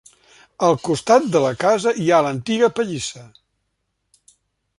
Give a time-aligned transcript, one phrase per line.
[0.67, 3.27] Al costat de la casa hi ha l'antiga pallissa.